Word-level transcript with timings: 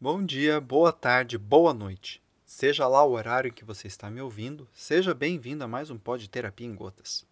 Bom 0.00 0.24
dia, 0.24 0.60
boa 0.60 0.92
tarde, 0.92 1.36
boa 1.36 1.74
noite. 1.74 2.22
Seja 2.46 2.86
lá 2.86 3.04
o 3.04 3.14
horário 3.14 3.48
em 3.48 3.52
que 3.52 3.64
você 3.64 3.88
está 3.88 4.08
me 4.08 4.20
ouvindo, 4.20 4.68
seja 4.72 5.12
bem-vindo 5.12 5.64
a 5.64 5.66
mais 5.66 5.90
um 5.90 5.98
Pod 5.98 6.30
Terapia 6.30 6.68
em 6.68 6.72
Gotas. 6.72 7.26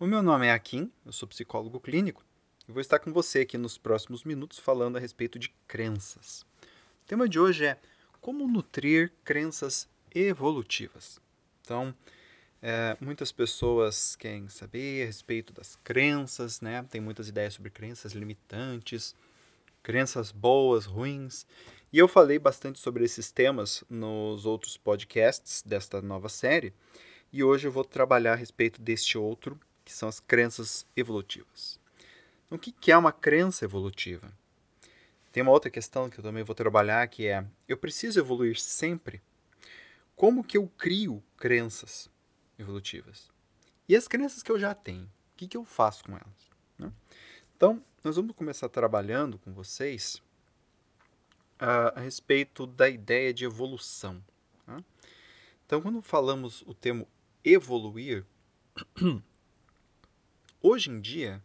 O 0.00 0.06
meu 0.06 0.22
nome 0.22 0.46
é 0.46 0.50
Akin, 0.50 0.90
eu 1.04 1.12
sou 1.12 1.28
psicólogo 1.28 1.78
clínico 1.78 2.24
e 2.66 2.72
vou 2.72 2.80
estar 2.80 2.98
com 2.98 3.12
você 3.12 3.40
aqui 3.40 3.58
nos 3.58 3.76
próximos 3.76 4.24
minutos 4.24 4.58
falando 4.58 4.96
a 4.96 4.98
respeito 4.98 5.38
de 5.38 5.50
crenças. 5.68 6.40
O 7.02 7.06
tema 7.06 7.28
de 7.28 7.38
hoje 7.38 7.66
é 7.66 7.78
como 8.18 8.48
nutrir 8.48 9.12
crenças 9.22 9.86
evolutivas. 10.14 11.20
Então, 11.60 11.94
é, 12.62 12.96
muitas 12.98 13.30
pessoas 13.30 14.16
querem 14.16 14.48
saber 14.48 15.02
a 15.02 15.06
respeito 15.06 15.52
das 15.52 15.76
crenças, 15.76 16.62
né? 16.62 16.82
Tem 16.88 17.02
muitas 17.02 17.28
ideias 17.28 17.52
sobre 17.52 17.68
crenças 17.68 18.12
limitantes, 18.12 19.14
crenças 19.84 20.32
boas, 20.32 20.86
ruins. 20.86 21.46
E 21.94 21.98
eu 21.98 22.08
falei 22.08 22.40
bastante 22.40 22.80
sobre 22.80 23.04
esses 23.04 23.30
temas 23.30 23.84
nos 23.88 24.46
outros 24.46 24.76
podcasts 24.76 25.62
desta 25.62 26.02
nova 26.02 26.28
série. 26.28 26.74
E 27.32 27.44
hoje 27.44 27.68
eu 27.68 27.70
vou 27.70 27.84
trabalhar 27.84 28.32
a 28.32 28.34
respeito 28.34 28.82
deste 28.82 29.16
outro, 29.16 29.60
que 29.84 29.92
são 29.92 30.08
as 30.08 30.18
crenças 30.18 30.84
evolutivas. 30.96 31.78
Então, 32.46 32.58
o 32.58 32.60
que 32.60 32.90
é 32.90 32.98
uma 32.98 33.12
crença 33.12 33.64
evolutiva? 33.64 34.32
Tem 35.30 35.40
uma 35.40 35.52
outra 35.52 35.70
questão 35.70 36.10
que 36.10 36.18
eu 36.18 36.24
também 36.24 36.42
vou 36.42 36.52
trabalhar, 36.52 37.06
que 37.06 37.28
é: 37.28 37.46
eu 37.68 37.76
preciso 37.76 38.18
evoluir 38.18 38.58
sempre? 38.58 39.22
Como 40.16 40.42
que 40.42 40.58
eu 40.58 40.66
crio 40.76 41.22
crenças 41.36 42.10
evolutivas? 42.58 43.30
E 43.88 43.94
as 43.94 44.08
crenças 44.08 44.42
que 44.42 44.50
eu 44.50 44.58
já 44.58 44.74
tenho, 44.74 45.04
o 45.04 45.36
que, 45.36 45.46
que 45.46 45.56
eu 45.56 45.64
faço 45.64 46.02
com 46.02 46.10
elas? 46.14 46.50
Né? 46.76 46.92
Então, 47.56 47.80
nós 48.02 48.16
vamos 48.16 48.34
começar 48.34 48.68
trabalhando 48.68 49.38
com 49.38 49.52
vocês 49.52 50.20
a, 51.64 51.98
a 51.98 52.00
respeito 52.00 52.66
da 52.66 52.88
ideia 52.88 53.32
de 53.32 53.44
evolução. 53.46 54.22
Tá? 54.66 54.84
Então, 55.64 55.80
quando 55.80 56.02
falamos 56.02 56.62
o 56.62 56.74
termo 56.74 57.08
evoluir, 57.42 58.26
hoje 60.60 60.90
em 60.90 61.00
dia 61.00 61.42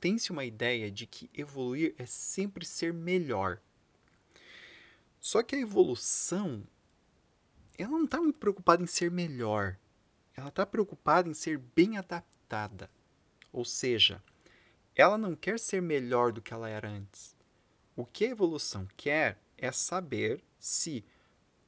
tem-se 0.00 0.32
uma 0.32 0.44
ideia 0.44 0.90
de 0.90 1.06
que 1.06 1.30
evoluir 1.32 1.94
é 1.96 2.04
sempre 2.04 2.66
ser 2.66 2.92
melhor. 2.92 3.60
Só 5.20 5.44
que 5.44 5.54
a 5.54 5.60
evolução, 5.60 6.66
ela 7.78 7.92
não 7.92 8.04
está 8.04 8.20
muito 8.20 8.40
preocupada 8.40 8.82
em 8.82 8.86
ser 8.88 9.12
melhor. 9.12 9.78
Ela 10.36 10.48
está 10.48 10.66
preocupada 10.66 11.28
em 11.28 11.34
ser 11.34 11.58
bem 11.58 11.96
adaptada. 11.96 12.90
Ou 13.52 13.64
seja, 13.64 14.20
ela 14.96 15.16
não 15.16 15.36
quer 15.36 15.60
ser 15.60 15.80
melhor 15.80 16.32
do 16.32 16.42
que 16.42 16.52
ela 16.52 16.68
era 16.68 16.88
antes. 16.88 17.36
O 17.94 18.04
que 18.04 18.24
a 18.24 18.30
evolução 18.30 18.88
quer 18.96 19.38
é 19.62 19.72
saber 19.72 20.42
se 20.58 21.04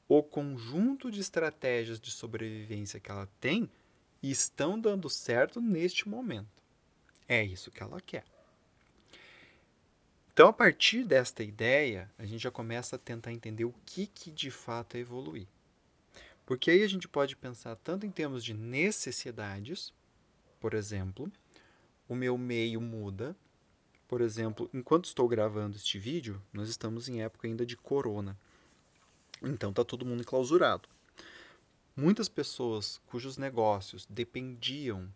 o 0.08 0.22
conjunto 0.22 1.10
de 1.10 1.20
estratégias 1.20 1.98
de 1.98 2.10
sobrevivência 2.10 3.00
que 3.00 3.10
ela 3.10 3.28
tem 3.40 3.70
estão 4.22 4.78
dando 4.78 5.08
certo 5.08 5.60
neste 5.60 6.08
momento. 6.08 6.62
É 7.28 7.42
isso 7.42 7.70
que 7.70 7.82
ela 7.82 8.00
quer. 8.00 8.24
Então, 10.32 10.48
a 10.48 10.52
partir 10.52 11.04
desta 11.04 11.44
ideia, 11.44 12.10
a 12.18 12.26
gente 12.26 12.42
já 12.42 12.50
começa 12.50 12.96
a 12.96 12.98
tentar 12.98 13.32
entender 13.32 13.64
o 13.64 13.74
que, 13.86 14.06
que 14.08 14.30
de 14.30 14.50
fato 14.50 14.96
é 14.96 15.00
evoluir. 15.00 15.46
Porque 16.44 16.72
aí 16.72 16.82
a 16.82 16.88
gente 16.88 17.06
pode 17.06 17.36
pensar 17.36 17.76
tanto 17.76 18.04
em 18.04 18.10
termos 18.10 18.44
de 18.44 18.52
necessidades, 18.52 19.94
por 20.58 20.74
exemplo, 20.74 21.30
o 22.08 22.14
meu 22.14 22.36
meio 22.36 22.80
muda. 22.80 23.36
Por 24.14 24.20
exemplo, 24.20 24.70
enquanto 24.72 25.06
estou 25.06 25.26
gravando 25.26 25.74
este 25.74 25.98
vídeo, 25.98 26.40
nós 26.52 26.68
estamos 26.68 27.08
em 27.08 27.22
época 27.22 27.48
ainda 27.48 27.66
de 27.66 27.76
corona. 27.76 28.38
Então 29.42 29.70
está 29.70 29.84
todo 29.84 30.06
mundo 30.06 30.20
enclausurado. 30.20 30.88
Muitas 31.96 32.28
pessoas 32.28 33.00
cujos 33.06 33.36
negócios 33.36 34.06
dependiam 34.08 35.12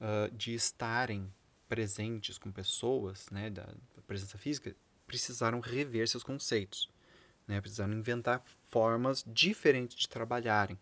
uh, 0.00 0.32
de 0.32 0.54
estarem 0.54 1.28
presentes 1.68 2.38
com 2.38 2.52
pessoas, 2.52 3.28
né, 3.32 3.50
da, 3.50 3.64
da 3.64 4.02
presença 4.06 4.38
física, 4.38 4.76
precisaram 5.08 5.58
rever 5.58 6.06
seus 6.06 6.22
conceitos. 6.22 6.88
Né, 7.48 7.60
precisaram 7.60 7.94
inventar 7.94 8.44
formas 8.70 9.24
diferentes 9.26 9.96
de 9.96 10.08
trabalharem. 10.08 10.78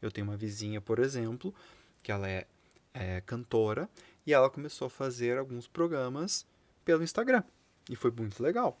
Eu 0.00 0.10
tenho 0.10 0.26
uma 0.26 0.38
vizinha, 0.38 0.80
por 0.80 0.98
exemplo, 0.98 1.54
que 2.02 2.10
ela 2.10 2.26
é, 2.26 2.46
é 2.94 3.20
cantora 3.20 3.90
e 4.26 4.32
ela 4.32 4.48
começou 4.48 4.86
a 4.86 4.90
fazer 4.90 5.36
alguns 5.36 5.66
programas 5.66 6.46
pelo 6.84 7.02
Instagram. 7.02 7.42
E 7.88 7.96
foi 7.96 8.10
muito 8.10 8.42
legal. 8.42 8.80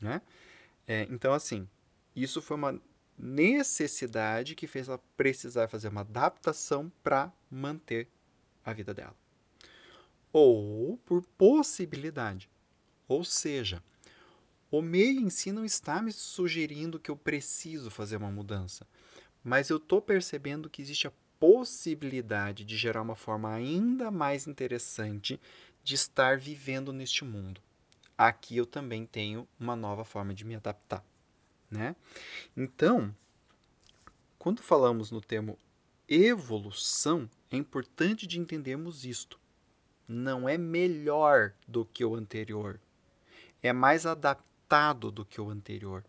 Né? 0.00 0.20
É, 0.86 1.06
então, 1.10 1.32
assim, 1.32 1.68
isso 2.14 2.42
foi 2.42 2.56
uma 2.56 2.80
necessidade 3.18 4.54
que 4.54 4.66
fez 4.66 4.88
ela 4.88 5.00
precisar 5.16 5.68
fazer 5.68 5.88
uma 5.88 6.00
adaptação 6.02 6.92
para 7.02 7.32
manter 7.50 8.08
a 8.64 8.72
vida 8.72 8.92
dela. 8.92 9.14
Ou 10.32 10.96
por 10.98 11.22
possibilidade. 11.38 12.50
Ou 13.06 13.24
seja, 13.24 13.82
o 14.70 14.82
meio 14.82 15.20
em 15.20 15.30
si 15.30 15.52
não 15.52 15.64
está 15.64 16.02
me 16.02 16.12
sugerindo 16.12 16.98
que 16.98 17.10
eu 17.10 17.16
preciso 17.16 17.90
fazer 17.90 18.16
uma 18.16 18.30
mudança, 18.30 18.86
mas 19.42 19.70
eu 19.70 19.76
estou 19.76 20.02
percebendo 20.02 20.68
que 20.68 20.82
existe 20.82 21.06
a 21.06 21.12
possibilidade 21.46 22.64
de 22.64 22.74
gerar 22.74 23.02
uma 23.02 23.14
forma 23.14 23.52
ainda 23.52 24.10
mais 24.10 24.46
interessante 24.46 25.38
de 25.82 25.94
estar 25.94 26.38
vivendo 26.38 26.90
neste 26.90 27.22
mundo. 27.22 27.60
Aqui 28.16 28.56
eu 28.56 28.64
também 28.64 29.04
tenho 29.04 29.46
uma 29.60 29.76
nova 29.76 30.06
forma 30.06 30.32
de 30.32 30.42
me 30.42 30.54
adaptar, 30.54 31.04
né? 31.70 31.94
Então, 32.56 33.14
quando 34.38 34.62
falamos 34.62 35.10
no 35.10 35.20
termo 35.20 35.58
evolução, 36.08 37.28
é 37.50 37.58
importante 37.58 38.26
de 38.26 38.40
entendermos 38.40 39.04
isto. 39.04 39.38
Não 40.08 40.48
é 40.48 40.56
melhor 40.56 41.52
do 41.68 41.84
que 41.84 42.06
o 42.06 42.14
anterior, 42.14 42.80
é 43.62 43.70
mais 43.70 44.06
adaptado 44.06 45.10
do 45.10 45.26
que 45.26 45.42
o 45.42 45.50
anterior. 45.50 46.06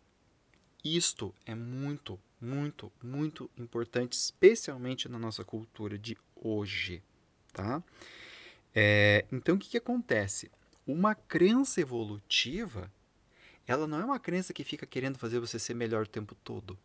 Isto 0.81 1.35
é 1.45 1.53
muito 1.53 2.17
muito, 2.45 2.91
muito 3.03 3.49
importante, 3.57 4.13
especialmente 4.13 5.09
na 5.09 5.17
nossa 5.17 5.43
cultura 5.43 5.97
de 5.97 6.15
hoje, 6.35 7.01
tá? 7.51 7.83
É, 8.73 9.25
então, 9.31 9.55
o 9.55 9.59
que, 9.59 9.69
que 9.69 9.77
acontece? 9.77 10.51
Uma 10.85 11.15
crença 11.15 11.81
evolutiva, 11.81 12.91
ela 13.65 13.87
não 13.87 13.99
é 13.99 14.05
uma 14.05 14.19
crença 14.19 14.53
que 14.53 14.63
fica 14.63 14.85
querendo 14.85 15.17
fazer 15.17 15.39
você 15.39 15.57
ser 15.57 15.73
melhor 15.73 16.03
o 16.03 16.09
tempo 16.09 16.35
todo. 16.35 16.77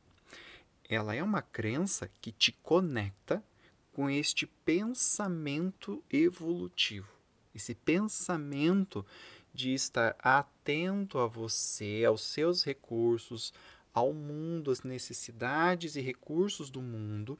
Ela 0.88 1.14
é 1.14 1.22
uma 1.22 1.42
crença 1.42 2.10
que 2.20 2.32
te 2.32 2.52
conecta 2.62 3.44
com 3.92 4.08
este 4.08 4.46
pensamento 4.46 6.02
evolutivo. 6.10 7.08
Esse 7.54 7.74
pensamento 7.74 9.04
de 9.52 9.74
estar 9.74 10.16
atento 10.20 11.18
a 11.18 11.26
você, 11.26 12.04
aos 12.06 12.22
seus 12.22 12.64
recursos, 12.64 13.52
ao 13.92 14.12
mundo, 14.12 14.70
as 14.70 14.82
necessidades 14.82 15.96
e 15.96 16.00
recursos 16.00 16.70
do 16.70 16.80
mundo 16.80 17.38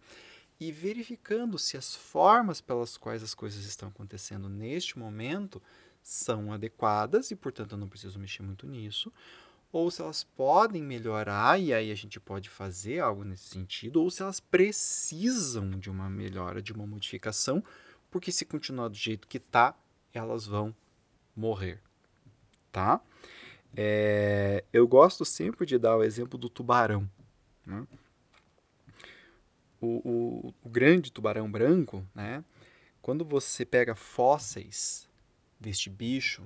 e 0.60 0.70
verificando 0.70 1.58
se 1.58 1.76
as 1.76 1.94
formas 1.94 2.60
pelas 2.60 2.96
quais 2.96 3.22
as 3.22 3.32
coisas 3.32 3.64
estão 3.64 3.88
acontecendo 3.88 4.48
neste 4.48 4.98
momento 4.98 5.62
são 6.02 6.52
adequadas 6.52 7.30
e, 7.30 7.36
portanto, 7.36 7.72
eu 7.72 7.78
não 7.78 7.88
preciso 7.88 8.18
mexer 8.18 8.42
muito 8.42 8.66
nisso, 8.66 9.12
ou 9.72 9.90
se 9.90 10.02
elas 10.02 10.24
podem 10.24 10.82
melhorar 10.82 11.58
e 11.60 11.72
aí 11.72 11.90
a 11.90 11.94
gente 11.94 12.18
pode 12.18 12.50
fazer 12.50 13.00
algo 13.00 13.24
nesse 13.24 13.44
sentido, 13.44 14.02
ou 14.02 14.10
se 14.10 14.22
elas 14.22 14.40
precisam 14.40 15.70
de 15.78 15.88
uma 15.88 16.10
melhora, 16.10 16.60
de 16.60 16.72
uma 16.72 16.86
modificação, 16.86 17.62
porque 18.10 18.32
se 18.32 18.44
continuar 18.44 18.88
do 18.88 18.96
jeito 18.96 19.28
que 19.28 19.38
está, 19.38 19.74
elas 20.12 20.44
vão 20.46 20.74
morrer, 21.34 21.80
tá? 22.72 23.00
É, 23.76 24.64
eu 24.72 24.86
gosto 24.86 25.24
sempre 25.24 25.64
de 25.64 25.78
dar 25.78 25.96
o 25.96 26.02
exemplo 26.02 26.38
do 26.38 26.48
tubarão. 26.48 27.08
Né? 27.64 27.86
O, 29.80 29.86
o, 29.86 30.54
o, 30.62 30.68
grande 30.68 31.12
tubarão 31.12 31.50
branco, 31.50 32.06
né? 32.14 32.44
quando 33.00 33.24
você 33.24 33.64
pega 33.64 33.94
fósseis 33.94 35.08
deste 35.58 35.88
bicho, 35.88 36.42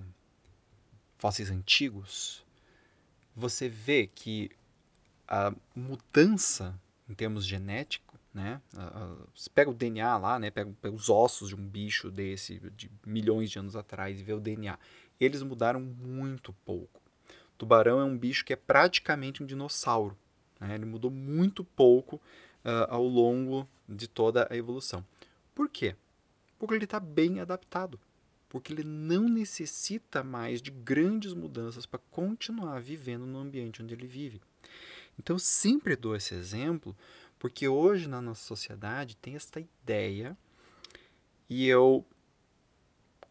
fósseis 1.19 1.51
antigos, 1.51 2.45
você 3.35 3.69
vê 3.69 4.07
que 4.07 4.51
a 5.27 5.53
mudança 5.75 6.79
em 7.09 7.15
termos 7.15 7.45
genéticos, 7.45 8.19
né? 8.33 8.61
Você 9.35 9.49
pega 9.51 9.71
o 9.71 9.75
DNA 9.75 10.17
lá, 10.19 10.39
né? 10.39 10.51
Pega, 10.51 10.73
pega, 10.81 10.95
os 10.95 11.09
ossos 11.09 11.51
de 11.51 11.55
um 11.55 11.67
bicho 11.67 12.11
desse 12.11 12.59
de 12.71 12.91
milhões 13.07 13.51
de 13.51 13.59
anos 13.59 13.77
atrás 13.77 14.21
e 14.21 14.25
vê 14.25 14.33
o 14.33 14.41
DNA. 14.41 14.79
Eles 15.21 15.43
mudaram 15.43 15.81
muito 15.81 16.53
pouco. 16.65 17.01
Tubarão 17.57 18.01
é 18.01 18.05
um 18.05 18.17
bicho 18.17 18.45
que 18.45 18.53
é 18.53 18.57
praticamente 18.57 19.43
um 19.43 19.47
dinossauro. 19.47 20.17
Né? 20.61 20.75
Ele 20.75 20.85
mudou 20.85 21.11
muito 21.11 21.65
pouco 21.65 22.17
uh, 22.17 22.87
ao 22.89 23.05
longo 23.05 23.69
de 23.89 24.09
toda 24.09 24.47
a 24.51 24.57
evolução. 24.57 25.05
Por 25.55 25.69
quê? 25.69 25.95
Porque 26.59 26.75
ele 26.75 26.85
está 26.85 26.99
bem 26.99 27.41
adaptado. 27.41 27.99
porque 28.55 28.73
ele 28.73 28.85
não 28.85 29.29
necessita 29.29 30.23
mais 30.23 30.63
de 30.63 30.71
grandes 30.71 31.35
mudanças 31.35 31.87
para 31.87 31.99
continuar 32.13 32.81
vivendo 32.81 33.27
no 33.27 33.41
ambiente 33.41 33.83
onde 33.83 33.93
ele 33.93 34.07
vive. 34.07 34.41
Então, 35.19 35.37
sempre 35.41 35.97
dou 35.97 36.15
esse 36.15 36.35
exemplo, 36.37 36.97
porque 37.37 37.67
hoje 37.67 38.09
na 38.09 38.23
nossa 38.23 38.43
sociedade 38.47 39.17
tem 39.17 39.35
esta 39.35 39.59
ideia, 39.59 40.39
e 41.51 41.67
eu, 41.67 42.07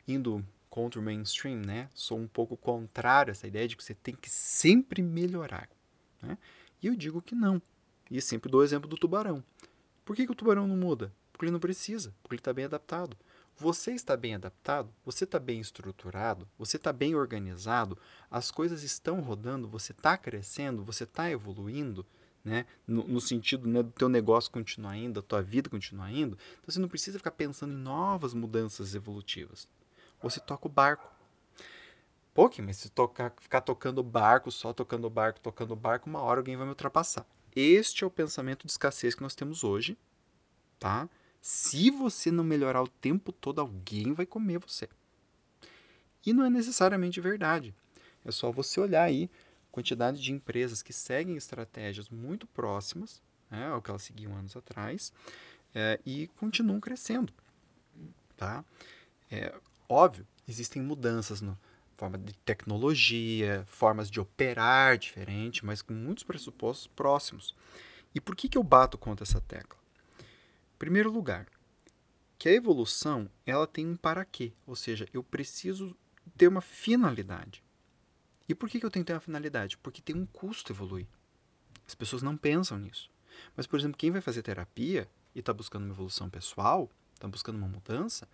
indo 0.06 0.46
contra 0.74 1.00
o 1.00 1.04
mainstream, 1.04 1.60
né, 1.60 1.88
sou 1.94 2.18
um 2.18 2.28
pouco 2.28 2.58
contrário 2.58 3.30
a 3.30 3.34
essa 3.34 3.46
ideia 3.46 3.68
de 3.68 3.78
que 3.78 3.84
você 3.84 3.94
tem 3.94 4.16
que 4.16 4.28
sempre 4.28 5.04
melhorar. 5.04 5.70
Né? 6.20 6.36
E 6.82 6.88
eu 6.88 6.96
digo 6.96 7.22
que 7.22 7.36
não. 7.36 7.62
E 8.10 8.20
sempre 8.20 8.50
dou 8.50 8.62
o 8.62 8.64
exemplo 8.64 8.90
do 8.90 8.98
tubarão. 8.98 9.44
Por 10.04 10.16
que, 10.16 10.26
que 10.26 10.32
o 10.32 10.36
tubarão 10.36 10.66
não 10.66 10.76
muda? 10.76 11.14
Porque 11.32 11.46
ele 11.46 11.52
não 11.52 11.60
precisa, 11.60 12.12
porque 12.24 12.34
ele 12.34 12.40
está 12.40 12.52
bem 12.52 12.66
adaptado. 12.66 13.16
Você 13.56 13.92
está 13.92 14.18
bem 14.18 14.34
adaptado, 14.34 14.92
você 15.06 15.26
está 15.26 15.38
bem 15.38 15.60
estruturado, 15.60 16.50
você 16.58 16.78
está 16.78 16.92
bem 16.92 17.14
organizado, 17.14 17.96
as 18.32 18.50
coisas 18.50 18.82
estão 18.82 19.22
rodando, 19.22 19.68
você 19.68 19.92
está 19.92 20.18
crescendo, 20.18 20.84
você 20.84 21.04
está 21.04 21.30
evoluindo, 21.30 22.04
né? 22.44 22.66
no, 22.88 23.08
no 23.08 23.22
sentido 23.22 23.68
né, 23.68 23.84
do 23.84 23.92
teu 23.92 24.10
negócio 24.10 24.50
continuar 24.50 24.98
indo, 24.98 25.22
da 25.22 25.22
tua 25.22 25.44
vida 25.44 25.70
continuar 25.70 26.12
indo. 26.12 26.36
Então 26.54 26.74
você 26.74 26.80
não 26.80 26.90
precisa 26.90 27.20
ficar 27.20 27.30
pensando 27.30 27.74
em 27.74 27.78
novas 27.78 28.34
mudanças 28.34 28.96
evolutivas. 28.96 29.68
Você 30.24 30.40
toca 30.40 30.68
o 30.68 30.72
barco. 30.72 31.12
Pô, 32.34 32.50
mas 32.64 32.78
se 32.78 32.90
tocar, 32.90 33.32
ficar 33.40 33.62
tocando 33.62 34.02
barco, 34.02 34.50
só 34.50 34.74
tocando 34.74 35.08
barco, 35.10 35.40
tocando 35.40 35.76
barco, 35.76 36.10
uma 36.10 36.22
hora 36.22 36.40
alguém 36.40 36.56
vai 36.56 36.66
me 36.66 36.72
ultrapassar. 36.72 37.28
Este 37.56 38.04
é 38.04 38.08
o 38.08 38.10
pensamento 38.10 38.66
de 38.66 38.72
escassez 38.72 39.14
que 39.14 39.22
nós 39.22 39.36
temos 39.36 39.64
hoje, 39.64 39.96
tá? 40.80 41.08
Se 41.40 41.92
você 41.92 42.32
não 42.32 42.44
melhorar 42.44 42.82
o 42.82 42.88
tempo 42.88 43.32
todo, 43.32 43.60
alguém 43.60 44.14
vai 44.14 44.26
comer 44.26 44.58
você. 44.58 44.90
E 46.26 46.34
não 46.34 46.46
é 46.46 46.50
necessariamente 46.50 47.22
verdade. 47.22 47.76
É 48.26 48.32
só 48.32 48.52
você 48.52 48.80
olhar 48.80 49.04
aí 49.04 49.30
a 49.70 49.72
quantidade 49.74 50.20
de 50.20 50.32
empresas 50.32 50.82
que 50.82 50.94
seguem 50.94 51.36
estratégias 51.36 52.10
muito 52.10 52.48
próximas 52.48 53.22
né, 53.52 53.68
ao 53.68 53.82
que 53.82 53.92
elas 53.92 54.02
seguiam 54.02 54.34
anos 54.36 54.56
atrás 54.56 55.14
é, 55.76 56.00
e 56.06 56.28
continuam 56.40 56.80
crescendo. 56.80 57.32
Tá? 58.36 58.66
É, 59.30 59.54
óbvio, 59.88 60.26
existem 60.48 60.82
mudanças 60.82 61.42
no, 61.42 61.58
forma 61.98 62.18
de 62.18 62.34
tecnologia, 62.40 63.64
formas 63.68 64.10
de 64.10 64.20
operar 64.20 64.98
diferente, 64.98 65.66
mas 65.66 65.82
com 65.82 65.94
muitos 65.94 66.24
pressupostos 66.24 66.88
próximos. 66.88 67.56
E 68.14 68.20
por 68.20 68.36
que, 68.36 68.50
que 68.50 68.58
eu 68.58 68.64
bato 68.64 68.98
contra 68.98 69.24
essa 69.24 69.40
tecla? 69.42 69.80
Em 70.20 70.78
primeiro 70.78 71.12
lugar, 71.12 71.48
que 72.38 72.50
a 72.50 72.54
evolução 72.54 73.30
ela 73.46 73.66
tem 73.66 73.88
um 73.88 73.96
para 73.96 74.26
quê, 74.26 74.52
ou 74.68 74.76
seja, 74.76 75.08
eu 75.14 75.24
preciso 75.24 75.96
ter 76.36 76.48
uma 76.48 76.62
finalidade. 76.62 77.64
E 78.48 78.54
por 78.54 78.70
que, 78.70 78.80
que 78.80 78.86
eu 78.86 78.92
tenho 78.92 79.06
que 79.06 79.08
ter 79.08 79.14
uma 79.14 79.22
finalidade? 79.22 79.78
Porque 79.78 80.02
tem 80.02 80.16
um 80.16 80.26
custo 80.26 80.74
evoluir. 80.74 81.08
As 81.88 81.96
pessoas 81.96 82.22
não 82.22 82.36
pensam 82.36 82.78
nisso. 82.78 83.10
Mas, 83.56 83.66
por 83.66 83.80
exemplo, 83.80 83.98
quem 83.98 84.12
vai 84.12 84.22
fazer 84.22 84.42
terapia 84.42 85.10
e 85.34 85.40
está 85.40 85.54
buscando 85.54 85.86
uma 85.86 85.94
evolução 85.94 86.30
pessoal, 86.30 86.90
está 87.14 87.28
buscando 87.28 87.58
uma 87.58 87.68
mudança, 87.68 88.28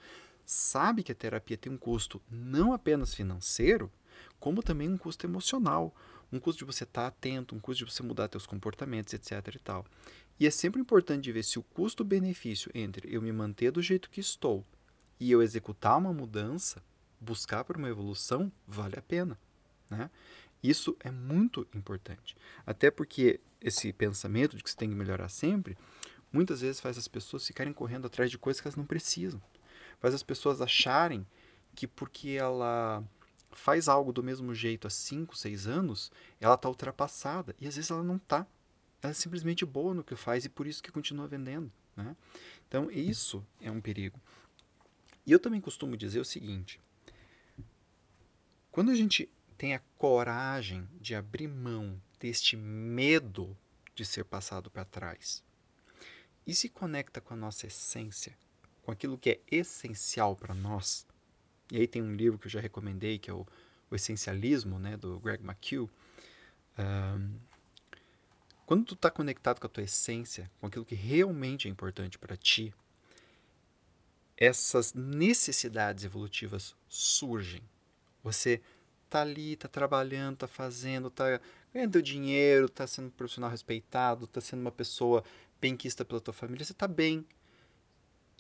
sabe 0.50 1.04
que 1.04 1.12
a 1.12 1.16
terapia 1.16 1.56
tem 1.56 1.72
um 1.72 1.78
custo 1.78 2.20
não 2.28 2.74
apenas 2.74 3.14
financeiro, 3.14 3.92
como 4.40 4.64
também 4.64 4.90
um 4.90 4.98
custo 4.98 5.28
emocional, 5.28 5.96
um 6.32 6.40
custo 6.40 6.60
de 6.60 6.66
você 6.66 6.86
estar 6.86 7.06
atento, 7.06 7.54
um 7.54 7.60
custo 7.60 7.86
de 7.86 7.92
você 7.92 8.02
mudar 8.02 8.30
seus 8.32 8.48
comportamentos, 8.48 9.14
etc. 9.14 9.54
e 9.54 9.60
tal. 9.60 9.86
E 10.40 10.48
é 10.48 10.50
sempre 10.50 10.82
importante 10.82 11.32
ver 11.32 11.44
se 11.44 11.60
o 11.60 11.64
custo-benefício 11.64 12.72
entre 12.74 13.14
eu 13.14 13.22
me 13.22 13.32
manter 13.32 13.70
do 13.70 13.80
jeito 13.80 14.10
que 14.10 14.20
estou 14.20 14.66
e 15.20 15.32
eu 15.32 15.44
executar 15.44 16.00
uma 16.00 16.12
mudança, 16.12 16.82
buscar 17.22 17.64
por 17.64 17.78
uma 17.78 17.90
evolução, 17.90 18.52
vale 18.68 18.98
a 18.98 19.04
pena. 19.04 19.40
Né? 19.88 20.10
Isso 20.64 20.98
é 21.02 21.12
muito 21.12 21.68
importante. 21.76 22.36
Até 22.66 22.90
porque 22.90 23.40
esse 23.62 23.94
pensamento 23.94 24.58
de 24.58 24.64
que 24.64 24.72
você 24.72 24.78
tem 24.78 24.90
que 24.90 24.96
melhorar 24.96 25.30
sempre, 25.30 25.78
muitas 26.34 26.62
vezes 26.62 26.82
faz 26.82 26.98
as 26.98 27.08
pessoas 27.08 27.46
ficarem 27.46 27.72
correndo 27.72 28.08
atrás 28.08 28.32
de 28.32 28.38
coisas 28.40 28.60
que 28.60 28.68
elas 28.68 28.76
não 28.76 28.86
precisam 28.86 29.40
faz 30.00 30.14
as 30.14 30.24
pessoas 30.24 30.62
acharem 30.62 31.26
que 31.76 31.88
porque 31.88 32.30
ela 32.30 33.04
faz 33.52 33.88
algo 33.88 34.12
do 34.12 34.24
mesmo 34.24 34.54
jeito 34.54 34.88
há 34.88 34.90
5, 34.90 35.36
6 35.36 35.68
anos, 35.68 36.12
ela 36.40 36.56
está 36.56 36.70
ultrapassada. 36.70 37.56
E 37.60 37.68
às 37.68 37.76
vezes 37.76 37.92
ela 37.92 38.04
não 38.04 38.18
está. 38.18 38.46
Ela 39.02 39.12
é 39.12 39.14
simplesmente 39.14 39.66
boa 39.66 39.94
no 39.94 40.04
que 40.04 40.16
faz 40.16 40.46
e 40.46 40.50
por 40.50 40.68
isso 40.68 40.84
que 40.84 40.92
continua 40.92 41.28
vendendo. 41.28 41.72
Né? 41.96 42.16
Então, 42.68 42.90
isso 42.92 43.46
é 43.62 43.72
um 43.72 43.82
perigo. 43.82 44.20
E 45.26 45.32
eu 45.32 45.40
também 45.40 45.62
costumo 45.62 45.98
dizer 45.98 46.20
o 46.20 46.26
seguinte: 46.26 46.80
quando 48.72 48.92
a 48.92 48.96
gente 48.96 49.30
tem 49.58 49.76
a 49.76 49.82
coragem 49.98 50.88
de 51.00 51.16
abrir 51.16 51.48
mão 51.48 52.02
deste 52.20 52.56
medo 52.56 53.56
de 53.96 54.06
ser 54.06 54.24
passado 54.24 54.70
para 54.70 54.86
trás 54.86 55.44
e 56.48 56.56
se 56.56 56.70
conecta 56.70 57.20
com 57.20 57.34
a 57.34 57.38
nossa 57.38 57.68
essência, 57.68 58.38
com 58.90 58.94
aquilo 58.94 59.18
que 59.20 59.30
é 59.30 59.40
essencial 59.52 60.36
para 60.36 60.56
nós. 60.56 61.06
E 61.72 61.78
aí 61.78 61.88
tem 61.88 62.02
um 62.02 62.16
livro 62.16 62.40
que 62.40 62.48
eu 62.48 62.52
já 62.52 62.60
recomendei, 62.60 63.20
que 63.20 63.30
é 63.30 63.34
o, 63.34 63.46
o 63.92 63.96
Essencialismo, 63.96 64.80
né, 64.80 64.98
do 64.98 65.20
Greg 65.20 65.44
McHugh. 65.44 65.88
Um, 66.76 67.36
quando 68.66 68.86
tu 68.86 68.94
está 68.96 69.12
conectado 69.12 69.60
com 69.60 69.68
a 69.68 69.70
tua 69.70 69.84
essência, 69.84 70.50
com 70.60 70.66
aquilo 70.66 70.86
que 70.86 70.96
realmente 70.96 71.68
é 71.68 71.72
importante 71.72 72.18
para 72.18 72.36
ti, 72.36 72.74
essas 74.36 74.96
necessidades 74.96 76.04
evolutivas 76.04 76.76
surgem. 76.88 77.62
Você 78.24 78.60
tá 79.08 79.22
ali, 79.22 79.56
tá 79.56 79.68
trabalhando, 79.68 80.38
tá 80.38 80.48
fazendo, 80.48 81.12
tá 81.12 81.40
ganhando 81.72 82.02
dinheiro, 82.02 82.68
tá 82.68 82.88
sendo 82.88 83.10
um 83.10 83.12
profissional 83.12 83.52
respeitado, 83.52 84.26
tá 84.26 84.42
sendo 84.42 84.62
uma 84.62 84.72
pessoa 84.72 85.24
benquista 85.62 86.04
pela 86.04 86.20
tua 86.20 86.34
família, 86.34 86.66
você 86.66 86.74
tá 86.74 86.88
bem. 86.88 87.24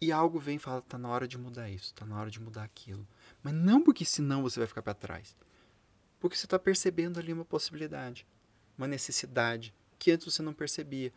E 0.01 0.11
algo 0.11 0.39
vem 0.39 0.55
e 0.55 0.59
fala: 0.59 0.81
tá 0.81 0.97
na 0.97 1.09
hora 1.09 1.27
de 1.27 1.37
mudar 1.37 1.69
isso, 1.69 1.93
tá 1.93 2.05
na 2.05 2.19
hora 2.19 2.31
de 2.31 2.39
mudar 2.39 2.63
aquilo. 2.63 3.05
Mas 3.43 3.53
não 3.53 3.81
porque 3.81 4.05
senão 4.05 4.41
você 4.41 4.59
vai 4.59 4.67
ficar 4.67 4.81
para 4.81 4.93
trás. 4.93 5.35
Porque 6.19 6.35
você 6.35 6.45
está 6.45 6.59
percebendo 6.59 7.19
ali 7.19 7.31
uma 7.31 7.45
possibilidade, 7.45 8.25
uma 8.77 8.87
necessidade 8.87 9.73
que 9.97 10.11
antes 10.11 10.33
você 10.33 10.41
não 10.41 10.53
percebia. 10.53 11.11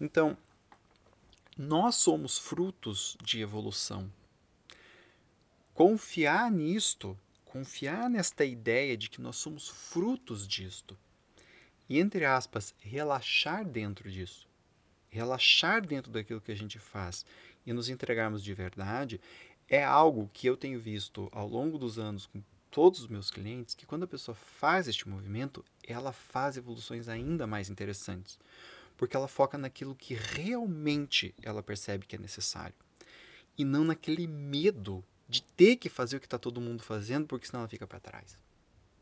Então, 0.00 0.36
nós 1.56 1.96
somos 1.96 2.38
frutos 2.38 3.16
de 3.22 3.40
evolução. 3.40 4.10
Confiar 5.74 6.50
nisto, 6.50 7.18
confiar 7.44 8.08
nesta 8.08 8.44
ideia 8.44 8.96
de 8.96 9.10
que 9.10 9.20
nós 9.20 9.36
somos 9.36 9.68
frutos 9.68 10.46
disto, 10.46 10.96
e 11.88 11.98
entre 11.98 12.24
aspas, 12.24 12.74
relaxar 12.78 13.64
dentro 13.64 14.10
disso, 14.10 14.48
relaxar 15.08 15.84
dentro 15.84 16.12
daquilo 16.12 16.40
que 16.40 16.52
a 16.52 16.56
gente 16.56 16.78
faz 16.78 17.26
e 17.70 17.72
nos 17.72 17.88
entregarmos 17.88 18.42
de 18.42 18.52
verdade, 18.52 19.20
é 19.68 19.84
algo 19.84 20.28
que 20.32 20.48
eu 20.48 20.56
tenho 20.56 20.80
visto 20.80 21.28
ao 21.30 21.46
longo 21.46 21.78
dos 21.78 22.00
anos 22.00 22.26
com 22.26 22.42
todos 22.68 23.00
os 23.00 23.06
meus 23.06 23.30
clientes, 23.30 23.76
que 23.76 23.86
quando 23.86 24.02
a 24.02 24.08
pessoa 24.08 24.34
faz 24.34 24.88
este 24.88 25.08
movimento, 25.08 25.64
ela 25.86 26.12
faz 26.12 26.56
evoluções 26.56 27.08
ainda 27.08 27.46
mais 27.46 27.70
interessantes, 27.70 28.38
porque 28.96 29.16
ela 29.16 29.28
foca 29.28 29.56
naquilo 29.56 29.94
que 29.94 30.14
realmente 30.14 31.32
ela 31.42 31.62
percebe 31.62 32.06
que 32.06 32.16
é 32.16 32.18
necessário, 32.18 32.74
e 33.56 33.64
não 33.64 33.84
naquele 33.84 34.26
medo 34.26 35.04
de 35.28 35.40
ter 35.42 35.76
que 35.76 35.88
fazer 35.88 36.16
o 36.16 36.20
que 36.20 36.26
está 36.26 36.38
todo 36.38 36.60
mundo 36.60 36.82
fazendo, 36.82 37.28
porque 37.28 37.46
senão 37.46 37.60
ela 37.60 37.68
fica 37.68 37.86
para 37.86 38.00
trás. 38.00 38.36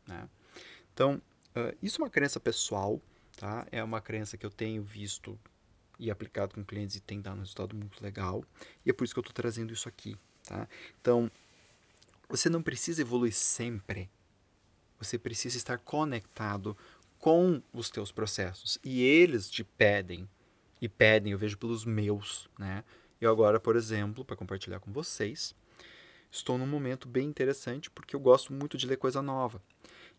Né? 0.05 0.29
Então, 0.93 1.19
uh, 1.55 1.75
isso 1.81 1.99
é 1.99 2.05
uma 2.05 2.09
crença 2.11 2.39
pessoal, 2.39 3.01
tá? 3.35 3.65
é 3.71 3.83
uma 3.83 3.99
crença 3.99 4.37
que 4.37 4.45
eu 4.45 4.51
tenho 4.51 4.83
visto 4.83 5.39
e 5.99 6.09
aplicado 6.09 6.55
com 6.55 6.63
clientes 6.63 6.95
e 6.95 7.01
tem 7.01 7.21
dado 7.21 7.37
um 7.37 7.41
resultado 7.41 7.75
muito 7.75 8.01
legal. 8.01 8.43
E 8.85 8.89
é 8.89 8.93
por 8.93 9.03
isso 9.03 9.13
que 9.13 9.19
eu 9.19 9.21
estou 9.21 9.33
trazendo 9.33 9.73
isso 9.73 9.89
aqui. 9.89 10.17
Tá? 10.45 10.67
Então, 10.99 11.29
você 12.29 12.49
não 12.49 12.63
precisa 12.63 13.01
evoluir 13.01 13.33
sempre. 13.33 14.09
Você 14.97 15.17
precisa 15.19 15.57
estar 15.57 15.77
conectado 15.77 16.75
com 17.19 17.61
os 17.73 17.89
teus 17.89 18.11
processos. 18.11 18.79
E 18.83 19.03
eles 19.03 19.49
te 19.49 19.63
pedem. 19.63 20.27
E 20.81 20.87
pedem, 20.87 21.33
eu 21.33 21.37
vejo 21.37 21.57
pelos 21.57 21.83
meus. 21.83 22.49
Né? 22.57 22.83
Eu 23.19 23.29
agora, 23.29 23.59
por 23.59 23.75
exemplo, 23.75 24.23
para 24.23 24.37
compartilhar 24.37 24.79
com 24.79 24.91
vocês, 24.91 25.53
estou 26.31 26.57
num 26.57 26.67
momento 26.67 27.07
bem 27.07 27.27
interessante 27.27 27.91
porque 27.91 28.15
eu 28.15 28.19
gosto 28.19 28.53
muito 28.53 28.77
de 28.77 28.87
ler 28.87 28.97
coisa 28.97 29.21
nova. 29.21 29.61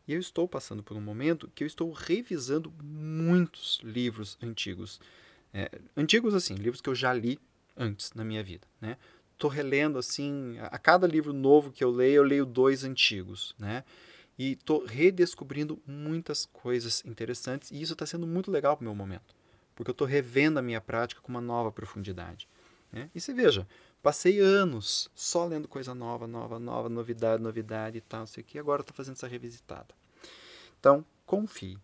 E 0.07 0.13
eu 0.13 0.21
estou 0.21 0.49
passando 0.49 0.83
por 0.83 0.97
um 0.97 1.01
momento 1.01 1.51
que 1.55 1.63
eu 1.63 1.67
estou 1.67 1.91
revisando 1.93 2.73
muitos 2.83 3.81
livros 3.83 4.37
antigos 4.43 5.01
é, 5.52 5.71
antigos, 5.97 6.35
assim, 6.35 6.54
livros 6.54 6.80
que 6.80 6.88
eu 6.88 6.95
já 6.95 7.12
li 7.12 7.38
antes 7.76 8.12
na 8.12 8.25
minha 8.25 8.42
vida, 8.42 8.66
né? 8.80 8.97
Tô 9.38 9.49
relendo, 9.49 9.99
assim, 9.99 10.57
a 10.61 10.78
cada 10.78 11.07
livro 11.07 11.33
novo 11.33 11.73
que 11.73 11.83
eu 11.83 11.90
leio, 11.90 12.16
eu 12.16 12.23
leio 12.23 12.45
dois 12.45 12.85
antigos, 12.85 13.54
né? 13.59 13.85
E 14.38 14.57
tô 14.57 14.85
redescobrindo 14.85 15.80
muitas 15.87 16.47
coisas 16.47 17.02
interessantes 17.04 17.71
e 17.71 17.80
isso 17.80 17.95
está 17.95 18.07
sendo 18.07 18.26
muito 18.26 18.50
legal 18.50 18.76
para 18.76 18.83
o 18.83 18.85
meu 18.85 18.95
momento, 18.95 19.35
porque 19.75 19.90
eu 19.90 19.92
estou 19.92 20.07
revendo 20.07 20.59
a 20.59 20.62
minha 20.62 20.80
prática 20.80 21.21
com 21.21 21.28
uma 21.28 21.40
nova 21.40 21.71
profundidade. 21.73 22.49
Né? 22.92 23.11
E 23.14 23.21
você 23.21 23.33
veja, 23.33 23.66
Passei 24.02 24.40
anos 24.40 25.11
só 25.14 25.45
lendo 25.45 25.69
coisa 25.69 25.95
nova, 25.95 26.26
nova, 26.26 26.59
nova, 26.59 26.88
novidade, 26.88 27.42
novidade 27.42 27.99
e 27.99 28.00
tal, 28.00 28.21
não 28.21 28.26
sei 28.26 28.42
o 28.42 28.47
que. 28.47 28.59
Agora 28.59 28.80
estou 28.80 28.97
fazendo 28.97 29.16
essa 29.16 29.28
revisitada. 29.28 29.95
Então, 30.78 31.04
confie 31.26 31.78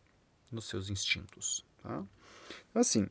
nos 0.51 0.65
seus 0.65 0.89
instintos. 0.89 1.63
Tá? 1.83 2.03
Então, 2.71 2.81
assim, 2.81 3.07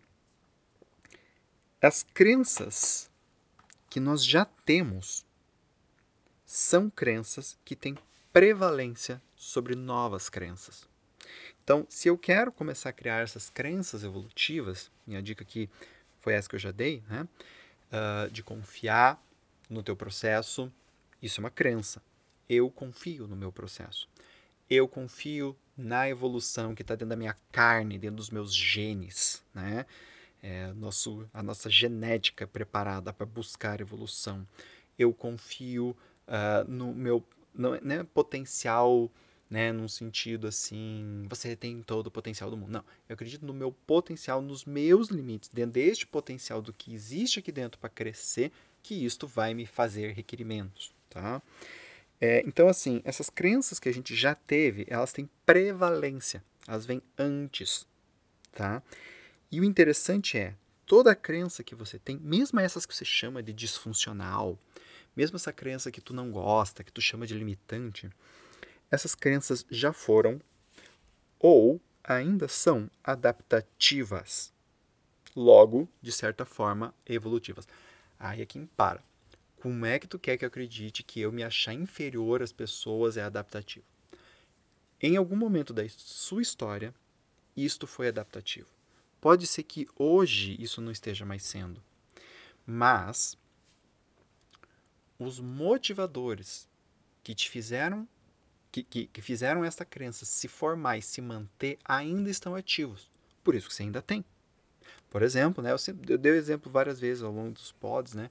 as 1.86 2.01
crenças 2.01 3.12
que 3.89 4.00
nós 4.00 4.25
já 4.25 4.44
temos 4.44 5.24
são 6.44 6.89
crenças 6.89 7.58
que 7.63 7.75
têm 7.75 7.96
prevalência 8.34 9.22
sobre 9.36 9.75
novas 9.75 10.27
crenças. 10.27 10.88
Então, 11.63 11.86
se 11.88 12.08
eu 12.08 12.18
quero 12.18 12.51
começar 12.51 12.89
a 12.89 12.94
criar 12.94 13.22
essas 13.22 13.50
crenças 13.50 14.04
evolutivas, 14.04 14.92
minha 15.06 15.22
dica 15.22 15.44
aqui 15.44 15.70
foi 16.22 16.34
essa 16.34 16.50
que 16.50 16.56
eu 16.56 16.60
já 16.60 16.72
dei, 16.72 17.04
né? 17.08 17.27
Uh, 17.92 18.32
de 18.32 18.42
confiar 18.42 19.24
no 19.70 19.84
teu 19.84 19.96
processo, 19.96 20.72
isso 21.22 21.39
é 21.39 21.44
uma 21.44 21.51
crença. 21.51 22.01
Eu 22.50 22.70
confio 22.70 23.27
no 23.27 23.36
meu 23.36 23.51
processo. 23.51 24.10
Eu 24.70 24.88
confio 24.88 25.56
na 25.77 26.10
evolução 26.10 26.74
que 26.74 26.82
está 26.82 26.96
dentro 26.96 27.10
da 27.10 27.15
minha 27.15 27.36
carne, 27.51 28.00
dentro 28.00 28.18
dos 28.18 28.30
meus 28.32 28.54
genes, 28.54 29.44
né? 29.54 29.86
É, 30.47 30.71
nosso, 30.73 31.27
a 31.33 31.41
nossa 31.41 31.71
genética 31.71 32.45
preparada 32.45 33.11
para 33.11 33.25
buscar 33.25 33.81
evolução. 33.81 34.47
Eu 34.95 35.11
confio 35.11 35.97
uh, 36.27 36.69
no 36.69 36.93
meu 36.93 37.25
no, 37.51 37.81
né, 37.81 38.05
potencial, 38.13 39.11
né, 39.49 39.71
num 39.71 39.87
sentido 39.87 40.45
assim, 40.45 41.25
você 41.27 41.55
tem 41.55 41.81
todo 41.81 42.07
o 42.07 42.11
potencial 42.11 42.51
do 42.51 42.57
mundo. 42.57 42.71
Não, 42.71 42.85
eu 43.09 43.15
acredito 43.15 43.43
no 43.43 43.55
meu 43.55 43.71
potencial, 43.71 44.39
nos 44.39 44.65
meus 44.65 45.07
limites, 45.07 45.49
dentro 45.49 45.71
deste 45.71 46.05
potencial 46.05 46.61
do 46.61 46.71
que 46.71 46.93
existe 46.93 47.39
aqui 47.39 47.51
dentro 47.51 47.79
para 47.79 47.89
crescer, 47.89 48.51
que 48.83 48.93
isto 49.03 49.25
vai 49.25 49.55
me 49.55 49.65
fazer 49.65 50.11
requerimentos, 50.11 50.93
tá? 51.09 51.41
É, 52.21 52.43
então, 52.45 52.67
assim, 52.67 53.01
essas 53.03 53.31
crenças 53.31 53.79
que 53.79 53.89
a 53.89 53.91
gente 53.91 54.15
já 54.15 54.35
teve, 54.35 54.85
elas 54.87 55.11
têm 55.11 55.27
prevalência, 55.43 56.43
elas 56.67 56.85
vêm 56.85 57.01
antes, 57.17 57.87
tá? 58.53 58.83
E 59.51 59.59
o 59.59 59.63
interessante 59.63 60.37
é, 60.37 60.55
toda 60.85 61.15
crença 61.15 61.63
que 61.63 61.75
você 61.75 61.99
tem, 61.99 62.17
mesmo 62.17 62.59
essas 62.59 62.85
que 62.85 62.95
você 62.95 63.05
chama 63.05 63.41
de 63.41 63.53
disfuncional, 63.53 64.57
mesmo 65.15 65.35
essa 65.35 65.53
crença 65.53 65.91
que 65.91 66.01
tu 66.01 66.13
não 66.13 66.31
gosta, 66.31 66.83
que 66.83 66.91
tu 66.91 67.01
chama 67.01 67.25
de 67.25 67.33
limitante, 67.33 68.09
essas 68.91 69.15
crenças 69.15 69.65
já 69.69 69.93
foram 69.93 70.41
ou 71.39 71.79
ainda 72.03 72.47
são 72.47 72.89
adaptativas. 73.03 74.53
Logo, 75.35 75.87
de 76.01 76.11
certa 76.11 76.45
forma, 76.45 76.93
evolutivas. 77.05 77.67
Aí 78.17 78.41
é 78.41 78.45
quem 78.45 78.65
para. 78.65 79.03
Como 79.61 79.85
é 79.85 79.99
que 79.99 80.07
tu 80.07 80.19
quer 80.19 80.37
que 80.37 80.45
eu 80.45 80.47
acredite 80.47 81.03
que 81.03 81.19
eu 81.19 81.31
me 81.31 81.43
achar 81.43 81.73
inferior 81.73 82.41
às 82.41 82.51
pessoas 82.51 83.17
é 83.17 83.23
adaptativo? 83.23 83.85
Em 85.01 85.17
algum 85.17 85.35
momento 85.35 85.73
da 85.73 85.83
sua 85.89 86.41
história, 86.41 86.93
isto 87.55 87.85
foi 87.85 88.07
adaptativo. 88.07 88.75
Pode 89.25 89.48
ser 89.48 89.63
que 89.63 89.88
hoje 89.96 90.55
isso 90.60 90.79
não 90.79 90.91
esteja 90.91 91.25
mais 91.25 91.41
sendo, 91.41 91.82
mas 92.63 93.36
os 95.17 95.39
motivadores 95.39 96.70
que 97.24 97.34
te 97.34 97.50
fizeram 97.50 98.08
que, 98.72 98.84
que, 98.84 99.08
que, 99.08 99.24
fizeram 99.24 99.65
essa 99.65 99.84
crença 99.84 100.25
se 100.25 100.48
formar 100.48 101.00
e 101.00 101.01
se 101.01 101.22
manter 101.22 101.79
ainda 101.84 102.29
estão 102.29 102.53
ativos. 102.53 103.10
Por 103.44 103.55
isso 103.55 103.67
que 103.67 103.74
você 103.74 103.82
ainda 103.82 104.00
tem. 104.00 104.24
Por 105.10 105.24
exemplo, 105.24 105.63
né, 105.63 105.72
eu, 105.72 105.79
sempre, 105.79 106.13
eu 106.13 106.20
dei 106.20 106.34
o 106.34 106.36
exemplo 106.36 106.72
várias 106.72 107.00
vezes 107.00 107.24
ao 107.24 107.32
longo 107.32 107.53
dos 107.53 107.72
pods, 107.72 108.13
né? 108.13 108.29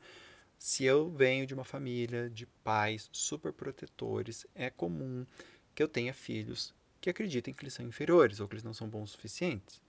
Se 0.56 0.84
eu 0.84 1.10
venho 1.10 1.44
de 1.44 1.54
uma 1.54 1.64
família 1.64 2.30
de 2.30 2.46
pais 2.62 3.08
super 3.10 3.52
protetores, 3.52 4.46
é 4.54 4.70
comum 4.70 5.26
que 5.74 5.82
eu 5.82 5.88
tenha 5.88 6.14
filhos 6.14 6.72
que 7.00 7.10
acreditem 7.10 7.52
que 7.52 7.64
eles 7.64 7.74
são 7.74 7.84
inferiores 7.84 8.38
ou 8.38 8.46
que 8.46 8.54
eles 8.54 8.62
não 8.62 8.72
são 8.72 8.88
bons 8.88 9.10
o 9.10 9.12
suficientes. 9.14 9.82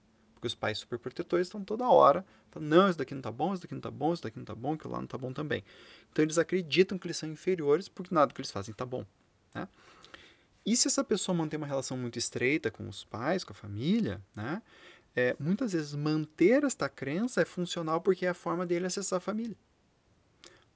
Porque 0.46 0.48
os 0.48 0.56
pais 0.56 0.78
super 0.78 1.00
protetores 1.00 1.48
estão 1.48 1.64
toda 1.64 1.90
hora 1.90 2.24
falando, 2.52 2.70
não, 2.70 2.90
isso 2.90 3.00
daqui 3.00 3.16
não 3.16 3.22
tá 3.22 3.32
bom, 3.32 3.54
isso 3.54 3.64
daqui 3.64 3.74
não 3.74 3.82
tá 3.82 3.90
bom, 3.90 4.14
isso 4.14 4.22
daqui 4.22 4.38
não 4.38 4.46
tá 4.46 4.54
bom, 4.54 4.74
aquilo 4.74 4.94
lá 4.94 5.00
não 5.00 5.08
tá 5.08 5.18
bom 5.18 5.34
também. 5.34 5.64
Então 6.12 6.24
eles 6.24 6.38
acreditam 6.38 6.98
que 7.00 7.08
eles 7.08 7.18
são 7.18 7.28
inferiores 7.28 7.90
porque 7.90 8.14
nada 8.14 8.32
que 8.32 8.40
eles 8.40 8.52
fazem 8.52 8.74
tá 8.74 8.86
bom. 8.86 9.04
Né? 9.56 9.68
E 10.64 10.76
se 10.78 10.88
essa 10.88 11.04
pessoa 11.04 11.36
mantém 11.36 11.58
uma 11.58 11.66
relação 11.66 11.98
muito 11.98 12.20
estreita 12.20 12.70
com 12.70 12.88
os 12.88 13.04
pais, 13.04 13.44
com 13.44 13.54
a 13.54 13.56
família, 13.56 14.22
né? 14.36 14.62
É, 15.16 15.36
muitas 15.40 15.72
vezes 15.72 15.96
manter 15.96 16.64
esta 16.64 16.90
crença 16.90 17.42
é 17.42 17.46
funcional 17.46 18.02
porque 18.02 18.26
é 18.26 18.30
a 18.30 18.34
forma 18.34 18.66
dele 18.66 18.86
acessar 18.86 19.18
a 19.18 19.22
família. 19.22 19.56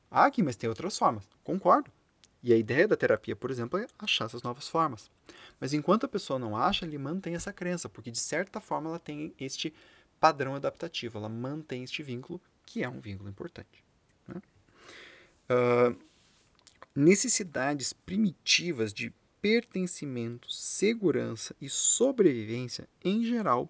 Ah, 0.09 0.25
aqui, 0.25 0.41
mas 0.41 0.55
tem 0.55 0.69
outras 0.69 0.97
formas. 0.97 1.27
Concordo. 1.43 1.91
E 2.41 2.53
a 2.53 2.57
ideia 2.57 2.87
da 2.87 2.95
terapia, 2.95 3.35
por 3.35 3.51
exemplo, 3.51 3.77
é 3.77 3.87
achar 3.97 4.25
essas 4.25 4.41
novas 4.41 4.67
formas. 4.67 5.11
Mas 5.59 5.73
enquanto 5.73 6.05
a 6.05 6.09
pessoa 6.09 6.39
não 6.39 6.55
acha, 6.55 6.85
ele 6.85 6.97
mantém 6.97 7.35
essa 7.35 7.51
crença, 7.51 7.89
porque 7.89 8.09
de 8.09 8.19
certa 8.19 8.61
forma 8.61 8.89
ela 8.89 8.99
tem 8.99 9.33
este 9.39 9.73
padrão 10.19 10.55
adaptativo, 10.55 11.17
ela 11.17 11.29
mantém 11.29 11.83
este 11.83 12.01
vínculo, 12.01 12.41
que 12.65 12.83
é 12.83 12.89
um 12.89 12.99
vínculo 12.99 13.29
importante. 13.29 13.83
Né? 14.27 14.41
Uh, 15.49 15.97
necessidades 16.95 17.91
primitivas 17.93 18.93
de 18.93 19.13
pertencimento, 19.41 20.51
segurança 20.51 21.55
e 21.61 21.69
sobrevivência, 21.69 22.87
em 23.03 23.23
geral, 23.23 23.69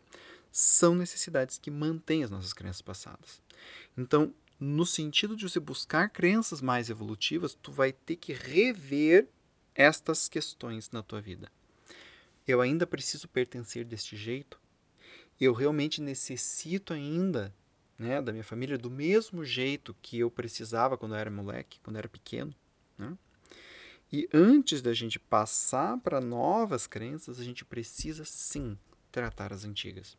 são 0.51 0.95
necessidades 0.95 1.57
que 1.57 1.69
mantêm 1.69 2.23
as 2.23 2.31
nossas 2.31 2.53
crenças 2.53 2.81
passadas. 2.81 3.41
Então, 3.97 4.33
no 4.59 4.85
sentido 4.85 5.35
de 5.35 5.47
você 5.47 5.59
buscar 5.59 6.09
crenças 6.09 6.61
mais 6.61 6.89
evolutivas, 6.89 7.53
tu 7.53 7.71
vai 7.71 7.93
ter 7.93 8.17
que 8.17 8.33
rever 8.33 9.29
estas 9.73 10.27
questões 10.27 10.91
na 10.91 11.01
tua 11.01 11.21
vida. 11.21 11.49
Eu 12.45 12.59
ainda 12.59 12.85
preciso 12.85 13.27
pertencer 13.27 13.85
deste 13.85 14.17
jeito? 14.17 14.59
Eu 15.39 15.53
realmente 15.53 16.01
necessito 16.01 16.93
ainda 16.93 17.55
né, 17.97 18.21
da 18.21 18.31
minha 18.31 18.43
família 18.43 18.77
do 18.77 18.89
mesmo 18.89 19.45
jeito 19.45 19.95
que 20.01 20.19
eu 20.19 20.29
precisava 20.29 20.97
quando 20.97 21.13
eu 21.13 21.19
era 21.19 21.31
moleque, 21.31 21.79
quando 21.81 21.95
eu 21.95 21.99
era 21.99 22.09
pequeno? 22.09 22.53
Né? 22.97 23.17
E 24.11 24.27
antes 24.33 24.81
da 24.81 24.93
gente 24.93 25.19
passar 25.19 25.97
para 25.99 26.19
novas 26.19 26.87
crenças, 26.87 27.39
a 27.39 27.43
gente 27.43 27.63
precisa 27.63 28.25
sim 28.25 28.77
tratar 29.11 29.53
as 29.53 29.65
antigas 29.65 30.17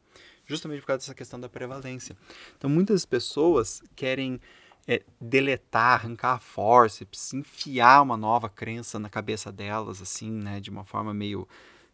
justamente 0.51 0.81
por 0.81 0.89
causa 0.89 0.99
dessa 0.99 1.15
questão 1.15 1.39
da 1.39 1.49
prevalência. 1.49 2.17
Então, 2.57 2.69
muitas 2.69 3.07
pessoas 3.07 3.81
querem 3.95 4.41
é, 4.87 5.03
deletar, 5.21 6.01
arrancar 6.01 6.35
a 6.35 6.39
forceps, 6.39 7.33
enfiar 7.33 8.03
uma 8.03 8.17
nova 8.17 8.49
crença 8.49 8.99
na 8.99 9.09
cabeça 9.09 9.53
delas, 9.53 10.03
assim, 10.03 10.31
né, 10.31 10.59
de 10.61 10.69
uma 10.69 10.85
forma 10.85 11.15
meio 11.15 11.47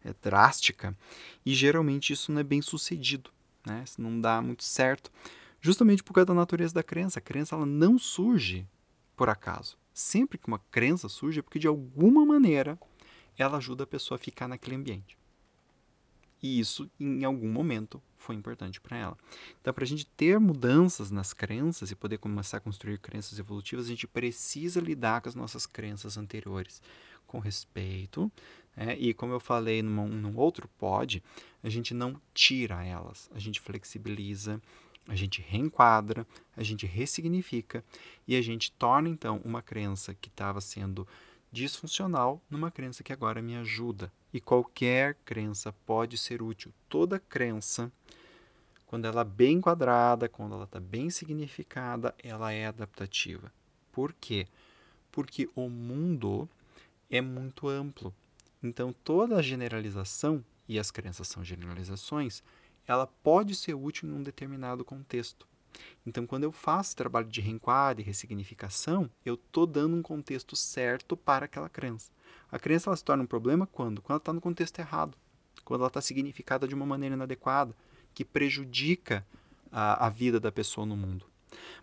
é, 0.03 0.13
drástica, 0.21 0.97
e 1.45 1.53
geralmente 1.53 2.11
isso 2.11 2.31
não 2.31 2.41
é 2.41 2.43
bem 2.43 2.61
sucedido, 2.61 3.29
né, 3.65 3.83
isso 3.85 4.01
não 4.01 4.19
dá 4.19 4.41
muito 4.41 4.63
certo, 4.63 5.11
justamente 5.61 6.03
por 6.03 6.13
causa 6.13 6.25
da 6.25 6.33
natureza 6.33 6.73
da 6.73 6.83
crença. 6.83 7.19
A 7.19 7.21
crença 7.21 7.55
ela 7.55 7.65
não 7.65 7.99
surge 7.99 8.67
por 9.15 9.29
acaso. 9.29 9.77
Sempre 9.93 10.37
que 10.37 10.47
uma 10.47 10.59
crença 10.71 11.09
surge 11.09 11.39
é 11.39 11.41
porque 11.41 11.59
de 11.59 11.67
alguma 11.67 12.25
maneira 12.25 12.79
ela 13.37 13.57
ajuda 13.57 13.83
a 13.83 13.87
pessoa 13.87 14.15
a 14.15 14.19
ficar 14.19 14.47
naquele 14.47 14.75
ambiente. 14.75 15.17
E 16.41 16.59
isso, 16.59 16.89
em 16.99 17.23
algum 17.23 17.51
momento, 17.51 18.01
foi 18.17 18.35
importante 18.35 18.79
para 18.81 18.97
ela. 18.97 19.17
Então, 19.61 19.73
para 19.73 19.83
a 19.83 19.87
gente 19.87 20.05
ter 20.05 20.39
mudanças 20.39 21.09
nas 21.09 21.33
crenças 21.33 21.91
e 21.91 21.95
poder 21.95 22.17
começar 22.17 22.57
a 22.57 22.61
construir 22.61 22.99
crenças 22.99 23.39
evolutivas, 23.39 23.85
a 23.85 23.89
gente 23.89 24.07
precisa 24.07 24.79
lidar 24.79 25.21
com 25.21 25.29
as 25.29 25.35
nossas 25.35 25.65
crenças 25.65 26.17
anteriores 26.17 26.81
com 27.25 27.39
respeito. 27.39 28.31
Né? 28.75 28.97
E 28.97 29.13
como 29.13 29.33
eu 29.33 29.39
falei 29.39 29.81
num, 29.81 30.07
num 30.07 30.37
outro 30.37 30.67
pod, 30.77 31.23
a 31.63 31.69
gente 31.69 31.93
não 31.93 32.19
tira 32.33 32.83
elas, 32.85 33.29
a 33.33 33.39
gente 33.39 33.59
flexibiliza, 33.59 34.61
a 35.07 35.15
gente 35.15 35.41
reenquadra, 35.41 36.27
a 36.55 36.63
gente 36.63 36.85
ressignifica 36.85 37.83
e 38.27 38.35
a 38.35 38.41
gente 38.41 38.71
torna 38.73 39.07
então 39.07 39.41
uma 39.43 39.61
crença 39.61 40.13
que 40.13 40.27
estava 40.27 40.59
sendo 40.59 41.07
disfuncional 41.51 42.41
numa 42.49 42.71
crença 42.71 43.03
que 43.03 43.13
agora 43.13 43.41
me 43.41 43.55
ajuda. 43.55 44.11
E 44.33 44.41
qualquer 44.41 45.15
crença 45.25 45.73
pode 45.85 46.17
ser 46.17 46.41
útil. 46.41 46.73
Toda 46.89 47.19
crença, 47.19 47.91
quando 48.85 49.05
ela 49.05 49.21
é 49.21 49.25
bem 49.25 49.57
enquadrada, 49.57 50.29
quando 50.29 50.55
ela 50.55 50.65
está 50.65 50.79
bem 50.79 51.09
significada, 51.09 52.13
ela 52.21 52.51
é 52.51 52.67
adaptativa. 52.67 53.51
Por 53.91 54.13
quê? 54.13 54.47
Porque 55.11 55.49
o 55.55 55.69
mundo 55.69 56.47
é 57.09 57.21
muito 57.21 57.67
amplo. 57.67 58.13
Então, 58.61 58.93
toda 59.03 59.41
generalização, 59.41 60.43
e 60.67 60.77
as 60.77 60.91
crenças 60.91 61.27
são 61.27 61.43
generalizações, 61.43 62.43
ela 62.85 63.07
pode 63.07 63.55
ser 63.55 63.73
útil 63.73 64.09
em 64.09 64.13
um 64.13 64.23
determinado 64.23 64.83
contexto. 64.83 65.47
Então, 66.05 66.25
quando 66.25 66.43
eu 66.43 66.51
faço 66.51 66.95
trabalho 66.95 67.27
de 67.27 67.41
reenquadre 67.41 68.01
e 68.01 68.05
ressignificação, 68.05 69.09
eu 69.25 69.35
estou 69.35 69.65
dando 69.65 69.95
um 69.95 70.01
contexto 70.01 70.55
certo 70.55 71.17
para 71.17 71.45
aquela 71.45 71.69
crença. 71.69 72.11
A 72.51 72.57
crença 72.57 72.89
ela 72.89 72.97
se 72.97 73.03
torna 73.03 73.23
um 73.23 73.27
problema 73.27 73.67
quando? 73.67 74.01
Quando 74.01 74.11
ela 74.11 74.17
está 74.19 74.33
no 74.33 74.41
contexto 74.41 74.79
errado, 74.79 75.17
quando 75.65 75.81
ela 75.81 75.89
está 75.89 76.01
significada 76.01 76.67
de 76.67 76.73
uma 76.73 76.85
maneira 76.85 77.15
inadequada, 77.15 77.75
que 78.13 78.23
prejudica 78.23 79.25
a, 79.71 80.07
a 80.07 80.09
vida 80.09 80.39
da 80.39 80.51
pessoa 80.51 80.85
no 80.85 80.95
mundo. 80.95 81.25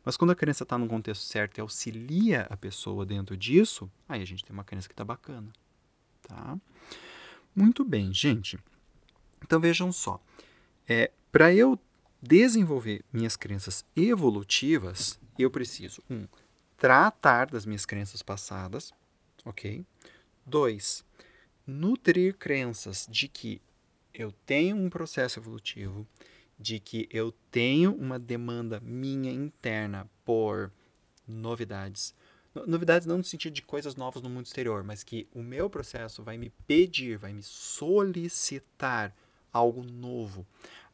Mas 0.05 0.17
quando 0.17 0.31
a 0.31 0.35
crença 0.35 0.63
está 0.63 0.77
no 0.79 0.87
contexto 0.87 1.23
certo 1.23 1.59
e 1.59 1.61
auxilia 1.61 2.47
a 2.51 2.57
pessoa 2.57 3.05
dentro 3.05 3.37
disso, 3.37 3.91
aí 4.09 4.23
a 4.23 4.25
gente 4.25 4.45
tem 4.45 4.53
uma 4.53 4.65
crença 4.65 4.89
que 4.89 4.93
está 4.93 5.05
bacana. 5.05 5.53
Tá? 6.23 6.59
Muito 7.55 7.85
bem, 7.85 8.13
gente. 8.13 8.59
Então 9.43 9.61
vejam 9.61 9.93
só. 9.93 10.21
É, 10.89 11.11
Para 11.31 11.53
eu 11.53 11.79
desenvolver 12.25 13.05
minhas 13.13 13.37
crenças 13.37 13.85
evolutivas, 13.95 15.21
eu 15.39 15.51
preciso, 15.51 16.03
um, 16.09 16.27
tratar 16.77 17.51
das 17.51 17.67
minhas 17.67 17.85
crenças 17.85 18.23
passadas, 18.23 18.93
ok? 19.45 19.85
Dois, 20.47 21.05
nutrir 21.67 22.37
crenças 22.37 23.07
de 23.11 23.29
que 23.29 23.61
eu 24.13 24.33
tenho 24.47 24.77
um 24.77 24.89
processo 24.89 25.39
evolutivo, 25.39 26.07
de 26.59 26.81
que 26.81 27.07
eu 27.11 27.33
tenho 27.51 27.95
uma 27.95 28.19
demanda 28.19 28.81
minha 28.81 29.31
interna 29.31 30.09
por 30.25 30.73
novidades. 31.29 32.15
Novidades 32.67 33.07
não 33.07 33.19
no 33.19 33.25
sentido 33.25 33.53
de 33.53 33.63
coisas 33.63 33.97
novas 33.97 34.23
no 34.23 34.31
mundo 34.31 34.47
exterior, 34.47 34.83
mas 34.83 35.03
que 35.03 35.27
o 35.35 35.43
meu 35.43 35.69
processo 35.69 36.23
vai 36.23 36.39
me 36.39 36.51
pedir, 36.67 37.19
vai 37.19 37.33
me 37.35 37.43
solicitar 37.43 39.15
algo 39.53 39.85
novo, 39.85 40.45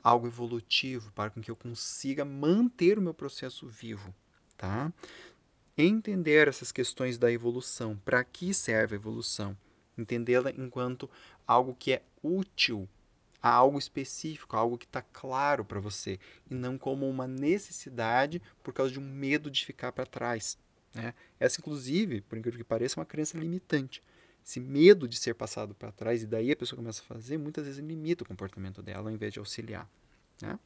algo 0.03 0.27
evolutivo, 0.27 1.13
para 1.13 1.31
que 1.31 1.51
eu 1.51 1.57
consiga 1.57 2.25
manter 2.25 2.99
o 2.99 3.03
meu 3.03 3.15
processo 3.15 3.67
vivo, 3.69 4.15
tá? 4.57 4.93
Entender 5.77 6.49
essas 6.49 6.73
questões 6.73 7.19
da 7.19 7.31
evolução, 7.31 7.97
para 8.05 8.23
que 8.25 8.53
serve 8.53 8.95
a 8.95 8.99
evolução? 8.99 9.57
Entendê-la 9.97 10.51
enquanto 10.51 11.09
algo 11.47 11.75
que 11.75 11.93
é 11.93 12.03
útil 12.23 12.89
a 13.43 13.51
algo 13.51 13.79
específico, 13.79 14.57
algo 14.57 14.77
que 14.77 14.85
está 14.85 15.01
claro 15.01 15.65
para 15.65 15.81
você, 15.81 16.19
e 16.51 16.55
não 16.55 16.77
como 16.77 17.09
uma 17.09 17.27
necessidade 17.27 18.43
por 18.63 18.75
causa 18.75 18.93
de 18.93 18.99
um 18.99 19.03
medo 19.03 19.51
de 19.51 19.65
ficar 19.65 19.93
para 19.93 20.05
trás. 20.05 20.59
Né? 20.95 21.15
Essa, 21.39 21.61
inclusive, 21.61 22.21
por 22.23 22.37
incrível 22.37 22.59
que 22.59 22.65
pareça, 22.65 22.99
é 22.99 23.01
uma 23.01 23.07
crença 23.07 23.39
limitante. 23.39 24.03
Esse 24.45 24.59
medo 24.59 25.07
de 25.07 25.19
ser 25.19 25.35
passado 25.35 25.75
para 25.75 25.93
trás, 25.93 26.23
e 26.23 26.27
daí 26.27 26.51
a 26.51 26.57
pessoa 26.57 26.77
começa 26.77 27.03
a 27.03 27.05
fazer, 27.05 27.39
muitas 27.39 27.67
vezes 27.67 27.85
limita 27.85 28.25
o 28.25 28.27
comportamento 28.27 28.83
dela 28.83 29.09
ao 29.09 29.15
invés 29.15 29.33
de 29.33 29.39
auxiliar. 29.39 29.89
Né? 30.41 30.59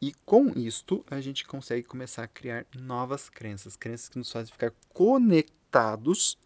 E 0.00 0.12
com 0.24 0.48
isto, 0.58 1.04
a 1.10 1.20
gente 1.20 1.46
consegue 1.46 1.86
começar 1.86 2.24
a 2.24 2.28
criar 2.28 2.66
novas 2.76 3.30
crenças, 3.30 3.76
crenças 3.76 4.08
que 4.08 4.18
nos 4.18 4.30
fazem 4.30 4.52
ficar 4.52 4.72
conectados 4.92 6.36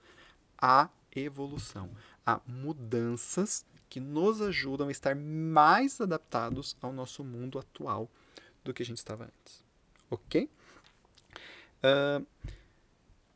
à 0.57 0.89
evolução, 1.15 1.91
a 2.25 2.41
mudanças 2.47 3.65
que 3.89 4.01
nos 4.01 4.41
ajudam 4.43 4.89
a 4.89 4.91
estar 4.91 5.17
mais 5.17 6.01
adaptados 6.01 6.77
ao 6.81 6.93
nosso 6.93 7.25
mundo 7.25 7.59
atual 7.59 8.09
do 8.63 8.75
que 8.75 8.83
a 8.83 8.87
gente 8.87 8.99
estava 8.99 9.25
antes. 9.25 9.65
Ok? 10.11 10.49
Uh, 11.79 12.27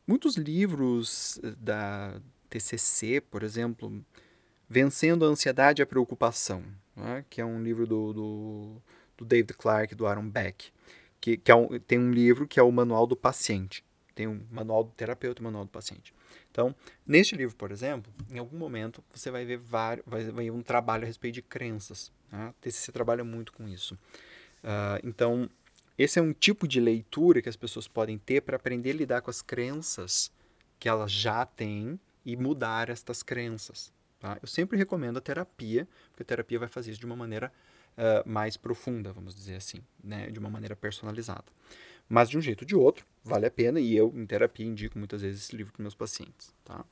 muitos 0.05 0.35
livros 0.35 1.39
da 1.57 2.21
TCC, 2.53 3.19
por 3.19 3.41
exemplo, 3.41 4.03
Vencendo 4.69 5.25
a 5.25 5.27
Ansiedade 5.27 5.81
e 5.81 5.83
a 5.83 5.87
Preocupação, 5.87 6.63
né? 6.95 7.25
que 7.27 7.41
é 7.41 7.45
um 7.45 7.63
livro 7.63 7.87
do, 7.87 8.13
do, 8.13 8.81
do, 9.17 9.25
David 9.25 9.53
Clark, 9.53 9.95
do 9.95 10.05
Aaron 10.05 10.29
Beck, 10.29 10.71
que, 11.19 11.37
que 11.37 11.51
é 11.51 11.55
um, 11.55 11.79
tem 11.79 11.97
um 11.97 12.11
livro 12.11 12.47
que 12.47 12.59
é 12.59 12.63
o 12.63 12.71
Manual 12.71 13.07
do 13.07 13.15
Paciente. 13.15 13.83
Tem 14.13 14.27
um 14.27 14.45
manual 14.51 14.83
do 14.83 14.91
terapeuta 14.91 15.41
e 15.41 15.43
um 15.43 15.45
manual 15.45 15.65
do 15.65 15.71
paciente. 15.71 16.13
Então, 16.51 16.75
neste 17.03 17.35
livro, 17.35 17.55
por 17.55 17.71
exemplo, 17.71 18.13
em 18.29 18.37
algum 18.37 18.55
momento 18.55 19.03
você 19.11 19.31
vai 19.31 19.43
ver 19.43 19.57
vários, 19.57 20.05
vai 20.05 20.51
um 20.51 20.61
trabalho 20.61 21.03
a 21.03 21.07
respeito 21.07 21.33
de 21.33 21.41
crenças. 21.41 22.11
Né? 22.31 22.53
TCC 22.61 22.91
trabalha 22.91 23.23
muito 23.23 23.51
com 23.51 23.67
isso. 23.67 23.95
Uh, 24.63 25.01
então, 25.03 25.49
esse 25.97 26.19
é 26.19 26.21
um 26.21 26.31
tipo 26.31 26.67
de 26.67 26.79
leitura 26.79 27.41
que 27.41 27.49
as 27.49 27.55
pessoas 27.55 27.87
podem 27.87 28.19
ter 28.19 28.41
para 28.41 28.55
aprender 28.55 28.91
a 28.91 28.93
lidar 28.93 29.21
com 29.23 29.31
as 29.31 29.41
crenças 29.41 30.31
que 30.79 30.87
elas 30.87 31.11
já 31.11 31.43
têm 31.43 31.99
e 32.25 32.35
mudar 32.35 32.89
estas 32.89 33.21
crenças. 33.23 33.91
Tá? 34.19 34.37
Eu 34.41 34.47
sempre 34.47 34.77
recomendo 34.77 35.17
a 35.17 35.21
terapia, 35.21 35.87
porque 36.09 36.23
a 36.23 36.25
terapia 36.25 36.59
vai 36.59 36.67
fazer 36.67 36.91
isso 36.91 36.99
de 36.99 37.05
uma 37.05 37.15
maneira 37.15 37.51
uh, 37.97 38.27
mais 38.29 38.55
profunda, 38.57 39.11
vamos 39.11 39.35
dizer 39.35 39.55
assim, 39.55 39.79
né? 40.03 40.29
de 40.29 40.39
uma 40.39 40.49
maneira 40.49 40.75
personalizada. 40.75 41.45
Mas 42.07 42.29
de 42.29 42.37
um 42.37 42.41
jeito 42.41 42.61
ou 42.61 42.67
de 42.67 42.75
outro, 42.75 43.05
vale 43.23 43.45
a 43.45 43.51
pena 43.51 43.79
e 43.79 43.95
eu, 43.95 44.13
em 44.15 44.25
terapia, 44.25 44.65
indico 44.65 44.97
muitas 44.97 45.21
vezes 45.21 45.43
esse 45.43 45.55
livro 45.55 45.73
para 45.73 45.81
meus 45.81 45.95
pacientes. 45.95 46.53
Tá? 46.63 46.85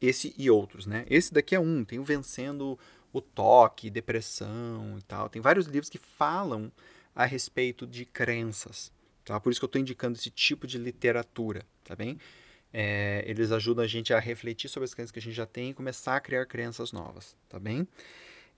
Esse 0.00 0.34
e 0.36 0.50
outros, 0.50 0.84
né? 0.86 1.06
Esse 1.08 1.32
daqui 1.32 1.54
é 1.54 1.60
um, 1.60 1.84
tem 1.84 1.98
o 1.98 2.04
Vencendo 2.04 2.78
o 3.12 3.20
Toque, 3.20 3.90
Depressão 3.90 4.96
e 4.98 5.02
tal. 5.02 5.28
Tem 5.28 5.40
vários 5.42 5.66
livros 5.66 5.90
que 5.90 5.98
falam 5.98 6.72
a 7.14 7.24
respeito 7.24 7.86
de 7.86 8.04
crenças. 8.04 8.90
Tá? 9.24 9.38
Por 9.38 9.50
isso 9.50 9.60
que 9.60 9.64
eu 9.64 9.68
estou 9.68 9.80
indicando 9.80 10.18
esse 10.18 10.30
tipo 10.30 10.66
de 10.66 10.78
literatura, 10.78 11.64
tá 11.84 11.94
bem? 11.94 12.18
É, 12.72 13.22
eles 13.26 13.52
ajudam 13.52 13.84
a 13.84 13.88
gente 13.88 14.14
a 14.14 14.18
refletir 14.18 14.68
sobre 14.68 14.84
as 14.84 14.94
crenças 14.94 15.10
que 15.10 15.18
a 15.18 15.22
gente 15.22 15.34
já 15.34 15.46
tem 15.46 15.70
e 15.70 15.74
começar 15.74 16.16
a 16.16 16.20
criar 16.20 16.46
crenças 16.46 16.92
novas, 16.92 17.36
tá 17.48 17.58
bem? 17.58 17.86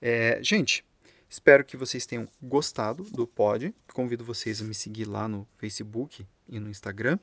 É, 0.01 0.39
gente, 0.43 0.85
Espero 1.35 1.65
que 1.65 1.77
vocês 1.77 2.07
tenham 2.07 2.29
gostado 2.41 3.03
do 3.05 3.27
pod. 3.27 3.75
Convido 3.93 4.25
vocês 4.25 4.61
a 4.61 4.65
me 4.65 4.73
seguir 4.73 5.05
lá 5.05 5.27
no 5.27 5.45
Facebook 5.59 6.25
e 6.49 6.61
no 6.61 6.71
Instagram 6.71 7.19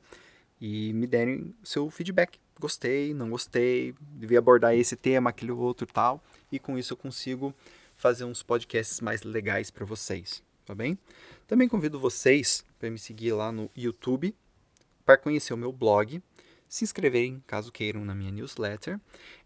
e 0.60 0.92
me 0.92 1.06
derem 1.06 1.54
seu 1.64 1.88
feedback. 1.88 2.38
Gostei, 2.60 3.14
não 3.14 3.30
gostei, 3.30 3.94
devia 4.00 4.38
abordar 4.38 4.74
esse 4.74 4.96
tema, 4.96 5.30
aquele 5.30 5.50
outro 5.50 5.86
tal. 5.86 6.22
E 6.50 6.58
com 6.58 6.76
isso 6.76 6.92
eu 6.92 6.96
consigo 6.98 7.54
fazer 7.96 8.24
uns 8.24 8.42
podcasts 8.42 9.00
mais 9.00 9.22
legais 9.22 9.70
para 9.70 9.86
vocês, 9.86 10.42
tá 10.66 10.74
bem? 10.74 10.98
Também 11.46 11.66
convido 11.66 11.98
vocês 11.98 12.64
para 12.78 12.90
me 12.90 12.98
seguir 12.98 13.32
lá 13.32 13.50
no 13.50 13.70
YouTube 13.74 14.34
para 15.06 15.16
conhecer 15.16 15.54
o 15.54 15.56
meu 15.56 15.72
blog, 15.72 16.22
se 16.72 16.82
inscreverem 16.84 17.42
caso 17.46 17.70
queiram 17.70 18.02
na 18.02 18.14
minha 18.14 18.32
newsletter 18.32 18.98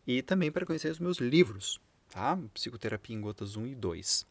e 0.06 0.22
também 0.22 0.52
para 0.52 0.64
conhecer 0.64 0.92
os 0.92 1.00
meus 1.00 1.18
livros, 1.18 1.80
tá? 2.08 2.38
Psicoterapia 2.54 3.16
em 3.16 3.20
Gotas 3.20 3.56
1 3.56 3.66
e 3.66 3.74
2. 3.74 4.24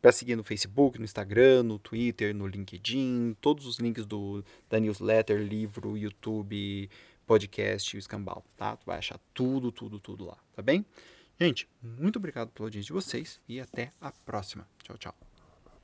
para 0.00 0.12
seguir 0.12 0.36
no 0.36 0.44
Facebook, 0.44 0.98
no 0.98 1.04
Instagram, 1.04 1.64
no 1.64 1.80
Twitter, 1.80 2.32
no 2.32 2.46
LinkedIn, 2.46 3.36
todos 3.40 3.66
os 3.66 3.80
links 3.80 4.06
do, 4.06 4.44
da 4.68 4.78
newsletter, 4.78 5.42
livro, 5.42 5.96
YouTube, 5.96 6.88
podcast 7.30 7.94
e 7.94 7.96
o 7.96 8.00
escambau, 8.00 8.44
tá? 8.56 8.76
Tu 8.76 8.84
vai 8.84 8.98
achar 8.98 9.20
tudo, 9.32 9.70
tudo, 9.70 10.00
tudo 10.00 10.24
lá, 10.24 10.36
tá 10.52 10.60
bem? 10.60 10.84
Gente, 11.38 11.68
muito 11.80 12.16
obrigado 12.16 12.50
pela 12.50 12.66
audiência 12.66 12.88
de 12.88 12.92
vocês 12.92 13.40
e 13.48 13.60
até 13.60 13.92
a 14.00 14.10
próxima. 14.10 14.66
Tchau, 14.82 14.98
tchau. 14.98 15.29